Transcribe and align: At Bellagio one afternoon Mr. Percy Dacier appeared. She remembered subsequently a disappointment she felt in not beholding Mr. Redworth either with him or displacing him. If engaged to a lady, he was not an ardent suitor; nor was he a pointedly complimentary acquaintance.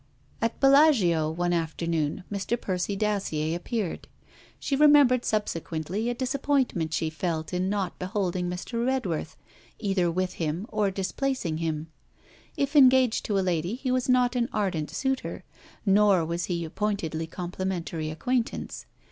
At 0.41 0.59
Bellagio 0.59 1.29
one 1.29 1.53
afternoon 1.53 2.23
Mr. 2.31 2.59
Percy 2.59 2.95
Dacier 2.95 3.55
appeared. 3.55 4.07
She 4.57 4.75
remembered 4.75 5.23
subsequently 5.23 6.09
a 6.09 6.15
disappointment 6.15 6.91
she 6.91 7.11
felt 7.11 7.53
in 7.53 7.69
not 7.69 7.99
beholding 7.99 8.49
Mr. 8.49 8.83
Redworth 8.83 9.35
either 9.77 10.09
with 10.09 10.33
him 10.41 10.65
or 10.69 10.89
displacing 10.89 11.57
him. 11.57 11.85
If 12.57 12.75
engaged 12.75 13.25
to 13.25 13.37
a 13.37 13.45
lady, 13.45 13.75
he 13.75 13.91
was 13.91 14.09
not 14.09 14.35
an 14.35 14.49
ardent 14.51 14.89
suitor; 14.89 15.43
nor 15.85 16.25
was 16.25 16.45
he 16.45 16.65
a 16.65 16.71
pointedly 16.71 17.27
complimentary 17.27 18.09
acquaintance. 18.09 18.87